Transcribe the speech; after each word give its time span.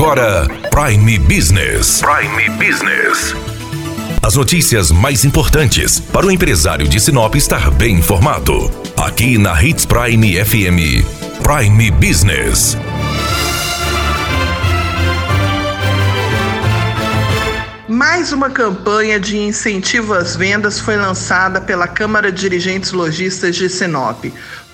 agora 0.00 0.48
Prime 0.70 1.18
Business. 1.18 2.00
Prime 2.00 2.48
Business. 2.56 3.34
As 4.22 4.34
notícias 4.34 4.90
mais 4.90 5.26
importantes 5.26 6.00
para 6.00 6.24
o 6.24 6.30
empresário 6.30 6.88
de 6.88 6.98
Sinop 6.98 7.34
estar 7.34 7.70
bem 7.70 7.96
informado. 7.96 8.70
Aqui 8.96 9.36
na 9.36 9.62
Hits 9.62 9.84
Prime 9.84 10.42
FM. 10.42 11.04
Prime 11.42 11.90
Business. 11.90 12.78
Mais 17.86 18.32
uma 18.32 18.48
campanha 18.48 19.20
de 19.20 19.36
incentivo 19.36 20.14
às 20.14 20.34
vendas 20.34 20.80
foi 20.80 20.96
lançada 20.96 21.60
pela 21.60 21.86
Câmara 21.86 22.32
de 22.32 22.40
Dirigentes 22.40 22.92
Logistas 22.92 23.54
de 23.54 23.68
Sinop 23.68 24.24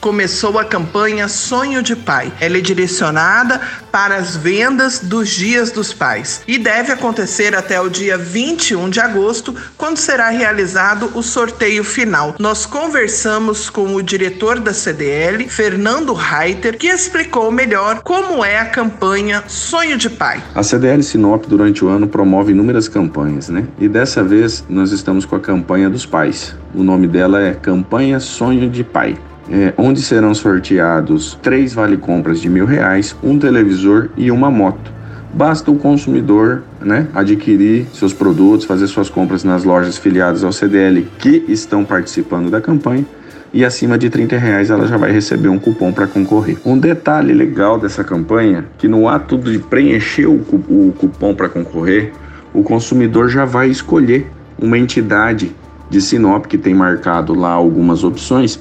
começou 0.07 0.57
a 0.57 0.65
campanha 0.65 1.27
Sonho 1.27 1.83
de 1.83 1.97
Pai. 1.97 2.33
Ela 2.41 2.59
é 2.59 2.61
direcionada 2.61 3.61
para 3.91 4.15
as 4.15 4.37
vendas 4.37 5.01
dos 5.01 5.31
Dias 5.31 5.73
dos 5.73 5.93
Pais 5.93 6.43
e 6.47 6.59
deve 6.59 6.93
acontecer 6.93 7.57
até 7.57 7.81
o 7.81 7.89
dia 7.89 8.17
21 8.17 8.89
de 8.89 9.01
agosto, 9.01 9.53
quando 9.77 9.97
será 9.97 10.29
realizado 10.29 11.11
o 11.17 11.25
sorteio 11.25 11.83
final. 11.83 12.37
Nós 12.39 12.65
conversamos 12.65 13.69
com 13.69 13.97
o 13.97 14.01
diretor 14.01 14.61
da 14.61 14.73
CDL, 14.73 15.49
Fernando 15.49 16.13
Reiter, 16.13 16.79
que 16.79 16.87
explicou 16.87 17.51
melhor 17.51 18.01
como 18.05 18.45
é 18.45 18.61
a 18.61 18.67
campanha 18.67 19.43
Sonho 19.49 19.99
de 19.99 20.09
Pai. 20.09 20.41
A 20.55 20.63
CDL 20.63 21.03
Sinop 21.03 21.47
durante 21.49 21.85
o 21.85 21.89
ano 21.89 22.07
promove 22.07 22.53
inúmeras 22.53 22.87
campanhas, 22.87 23.49
né? 23.49 23.67
E 23.81 23.89
dessa 23.89 24.23
vez 24.23 24.65
nós 24.69 24.93
estamos 24.93 25.25
com 25.25 25.35
a 25.35 25.41
campanha 25.41 25.91
dos 25.91 26.07
pais. 26.07 26.55
O 26.73 26.85
nome 26.85 27.09
dela 27.09 27.41
é 27.41 27.55
Campanha 27.55 28.21
Sonho 28.21 28.71
de 28.71 28.85
Pai 28.85 29.19
é, 29.51 29.73
onde 29.77 30.03
serão 30.03 30.35
sorteados 30.35 31.39
três 31.43 31.75
vale-compras 31.75 32.41
de 32.41 32.49
mil 32.49 32.67
reais, 32.67 33.17
um 33.23 33.39
televisor 33.39 34.09
e 34.17 34.31
uma 34.31 34.51
moto. 34.51 34.93
Basta 35.33 35.71
o 35.71 35.77
consumidor 35.77 36.63
né, 36.81 37.09
adquirir 37.15 37.87
seus 37.93 38.13
produtos, 38.13 38.65
fazer 38.65 38.87
suas 38.87 39.11
compras 39.11 39.45
nas 39.45 39.65
lojas 39.65 39.99
filiadas 39.99 40.43
ao 40.43 40.53
CDL 40.53 41.07
que 41.19 41.45
estão 41.49 41.85
participando 41.85 42.51
da 42.51 42.61
campanha 42.61 43.05
e 43.53 43.65
acima 43.65 43.97
de 43.97 44.11
30 44.11 44.37
reais 44.37 44.71
ela 44.71 44.87
já 44.87 44.97
vai 44.97 45.11
receber 45.11 45.49
um 45.49 45.59
cupom 45.59 45.93
para 45.93 46.07
concorrer. 46.07 46.59
Um 46.65 46.79
detalhe 46.79 47.33
legal 47.33 47.79
dessa 47.79 48.03
campanha 48.03 48.65
que 48.79 48.89
no 48.89 49.09
ato 49.09 49.37
de 49.39 49.59
preencher 49.59 50.27
o, 50.27 50.35
o 50.35 50.95
cupom 50.99 51.35
para 51.35 51.49
concorrer, 51.49 52.13
o 52.53 52.63
consumidor 52.63 53.29
já 53.29 53.45
vai 53.45 53.69
escolher 53.69 54.31
uma 54.59 54.79
entidade 54.79 55.55
de 55.89 56.01
Sinop 56.01 56.47
que 56.47 56.59
tem 56.59 56.75
marcado 56.75 57.35
lá 57.35 57.51
algumas 57.51 58.03
opções 58.05 58.61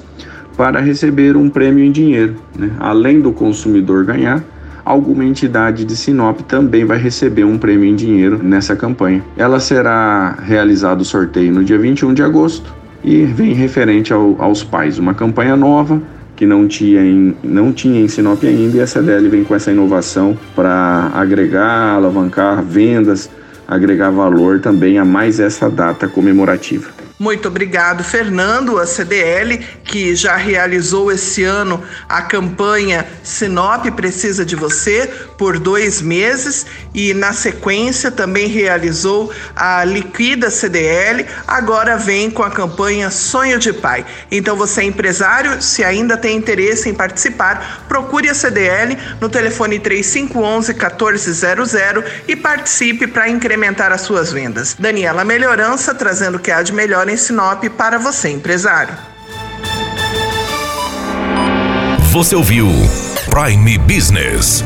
para 0.56 0.80
receber 0.80 1.36
um 1.36 1.48
prêmio 1.48 1.84
em 1.84 1.92
dinheiro. 1.92 2.36
Né? 2.58 2.70
Além 2.80 3.20
do 3.20 3.32
consumidor 3.32 4.04
ganhar, 4.04 4.42
alguma 4.84 5.24
entidade 5.24 5.84
de 5.84 5.96
Sinop 5.96 6.40
também 6.42 6.84
vai 6.84 6.98
receber 6.98 7.44
um 7.44 7.58
prêmio 7.58 7.88
em 7.88 7.94
dinheiro 7.94 8.40
nessa 8.42 8.74
campanha. 8.74 9.22
Ela 9.36 9.60
será 9.60 10.38
realizado 10.42 11.00
o 11.00 11.04
sorteio 11.04 11.52
no 11.52 11.64
dia 11.64 11.78
21 11.78 12.14
de 12.14 12.22
agosto 12.22 12.74
e 13.04 13.24
vem 13.24 13.52
referente 13.52 14.12
ao, 14.12 14.36
aos 14.40 14.64
pais. 14.64 14.98
Uma 14.98 15.12
campanha 15.12 15.56
nova 15.56 16.00
que 16.34 16.46
não 16.46 16.68
tinha, 16.68 17.02
em, 17.02 17.34
não 17.42 17.72
tinha 17.72 18.00
em 18.00 18.08
Sinop 18.08 18.42
ainda 18.44 18.76
e 18.76 18.80
a 18.80 18.86
CDL 18.86 19.28
vem 19.28 19.44
com 19.44 19.54
essa 19.54 19.72
inovação 19.72 20.36
para 20.54 21.10
agregar, 21.14 21.94
alavancar 21.94 22.62
vendas, 22.62 23.30
agregar 23.66 24.10
valor 24.10 24.60
também 24.60 24.98
a 24.98 25.04
mais 25.04 25.40
essa 25.40 25.68
data 25.68 26.06
comemorativa. 26.06 27.05
Muito 27.18 27.48
obrigado, 27.48 28.04
Fernando, 28.04 28.78
a 28.78 28.86
CDL, 28.86 29.58
que 29.84 30.14
já 30.14 30.36
realizou 30.36 31.10
esse 31.10 31.42
ano 31.44 31.82
a 32.06 32.20
campanha 32.20 33.06
Sinop 33.22 33.86
Precisa 33.92 34.44
de 34.44 34.54
Você 34.54 35.10
por 35.38 35.58
dois 35.58 36.02
meses 36.02 36.66
e, 36.94 37.14
na 37.14 37.32
sequência, 37.32 38.10
também 38.10 38.48
realizou 38.48 39.32
a 39.54 39.82
Liquida 39.82 40.50
CDL. 40.50 41.24
Agora 41.46 41.96
vem 41.96 42.30
com 42.30 42.42
a 42.42 42.50
campanha 42.50 43.10
Sonho 43.10 43.58
de 43.58 43.72
Pai. 43.72 44.04
Então, 44.30 44.54
você 44.54 44.82
é 44.82 44.84
empresário, 44.84 45.62
se 45.62 45.82
ainda 45.82 46.18
tem 46.18 46.36
interesse 46.36 46.90
em 46.90 46.94
participar, 46.94 47.86
procure 47.88 48.28
a 48.28 48.34
CDL 48.34 48.98
no 49.22 49.30
telefone 49.30 49.78
3511 49.78 50.74
1400 50.74 51.72
e 52.28 52.36
participe 52.36 53.06
para 53.06 53.26
incrementar 53.26 53.90
as 53.90 54.02
suas 54.02 54.30
vendas. 54.30 54.76
Daniela 54.78 55.24
Melhorança, 55.24 55.94
trazendo 55.94 56.36
o 56.36 56.40
que 56.40 56.50
há 56.50 56.62
de 56.62 56.74
melhor 56.74 57.05
em 57.10 57.16
Sinop 57.16 57.64
para 57.76 57.98
você, 57.98 58.30
empresário. 58.30 58.94
Você 62.10 62.34
ouviu 62.34 62.68
Prime 63.28 63.78
Business. 63.78 64.64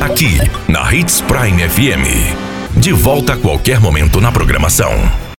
Aqui, 0.00 0.38
na 0.68 0.94
Hits 0.94 1.20
Prime 1.22 1.68
FM. 1.68 2.76
De 2.76 2.92
volta 2.92 3.34
a 3.34 3.36
qualquer 3.36 3.80
momento 3.80 4.20
na 4.20 4.30
programação. 4.30 5.24